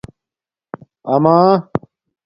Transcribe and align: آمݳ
آمݳ 1.13 1.35